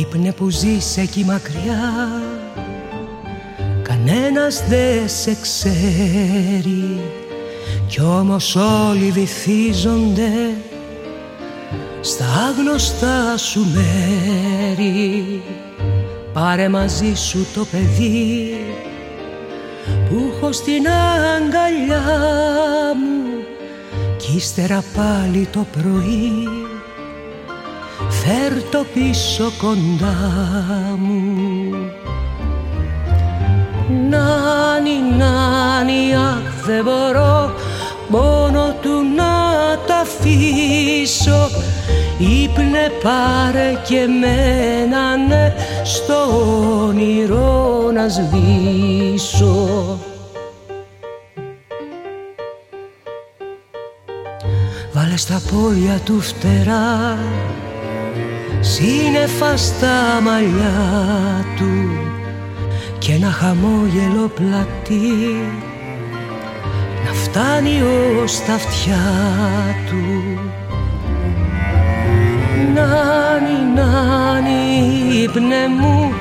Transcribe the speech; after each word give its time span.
Ήπνε 0.00 0.32
που 0.32 0.50
ζεις 0.50 0.96
εκεί 0.96 1.24
μακριά. 1.24 2.22
Κανένας 3.82 4.64
δεν 4.68 5.08
σε 5.08 5.36
ξέρει. 5.40 7.00
Κι 7.86 8.00
όμως 8.00 8.56
όλοι 8.56 9.10
βυθίζονται 9.10 10.30
Στα 12.00 12.24
άγνωστά 12.48 13.36
σου 13.36 13.66
μέρη. 13.74 15.42
Πάρε 16.32 16.68
μαζί 16.68 17.14
σου 17.14 17.46
το 17.54 17.64
παιδί 17.64 18.54
Που 20.08 20.32
έχω 20.36 20.52
στην 20.52 20.86
αγκαλιά 20.88 22.02
μου. 22.94 23.44
Κι 24.16 24.36
ύστερα 24.36 24.84
πάλι 24.96 25.48
το 25.52 25.66
πρωί 25.72 26.48
Φέρ 28.28 28.62
το 28.70 28.84
πίσω 28.94 29.52
κοντά 29.58 30.16
μου. 30.98 31.74
Νάνι, 34.08 35.16
νάνι, 35.16 36.14
αχ 36.16 36.64
δεν 36.64 36.84
μπορώ 36.84 37.52
μόνο 38.08 38.74
του 38.82 38.90
να 39.16 39.32
τα 39.86 39.96
αφήσω. 39.96 41.48
Ήπνε 42.18 42.90
πάρε 43.02 43.80
και 43.88 44.06
μένα 44.20 45.16
ναι 45.16 45.54
στο 45.84 46.14
όνειρο 46.86 47.90
να 47.94 48.08
σβήσω. 48.08 49.98
Βάλε 54.92 55.16
στα 55.16 55.40
πόδια 55.50 56.00
του 56.04 56.20
φτερά 56.20 57.18
σύννεφα 58.66 59.56
στα 59.56 60.20
μαλλιά 60.22 61.44
του 61.56 61.98
και 62.98 63.12
ένα 63.12 63.30
χαμόγελο 63.30 64.30
πλατή. 64.34 65.36
Να 67.04 67.12
φτάνει 67.12 67.82
ως 68.22 68.44
τα 68.44 68.54
αυτιά 68.54 69.06
του. 69.86 70.38
Νάνι, 72.74 73.74
νάνι, 73.74 75.22
ύπνε 75.22 75.68
μου 75.80 76.12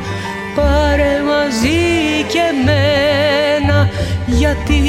πάρε 0.56 1.22
μαζί 1.28 2.24
και 2.28 2.44
μένα 2.66 3.90
γιατί 4.26 4.82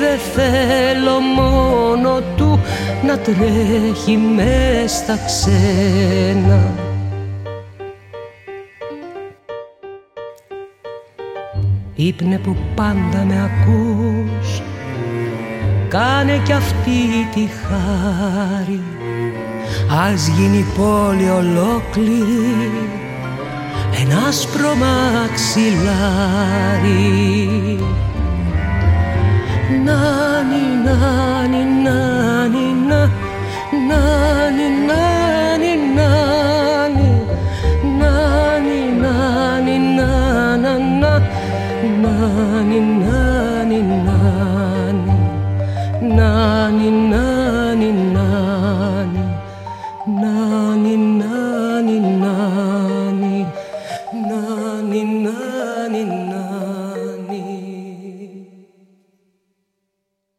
δεν 0.00 0.18
θέλω 0.34 1.20
μόνο 1.20 2.20
του 2.36 2.60
να 3.06 3.18
τρέχει 3.18 4.16
μες 4.16 4.90
στα 4.92 5.18
ξένα 5.26 6.90
Ήπνε 11.94 12.38
που 12.38 12.56
πάντα 12.74 13.24
με 13.28 13.50
ακούς. 13.50 14.62
Κάνε 15.88 16.40
κι 16.44 16.52
αυτή 16.52 17.28
τη 17.34 17.40
χάρη. 17.40 18.80
Ας 20.10 20.28
γίνει 20.28 20.64
πόλη 20.76 21.30
ολόκληρη. 21.30 22.88
Ένα 24.00 24.26
άσπρο 24.28 24.74
μαξιλάρι. 24.74 25.78
Νάνι, 29.84 30.64
νάνι, 30.84 31.64
νάνι, 31.82 32.64
νάνι, 32.88 33.06
νάνι, 33.88 34.66
νάνι 34.86 35.01
nani 42.36 42.80
nani 42.80 43.78
nani 44.06 45.16
nani. 46.16 46.61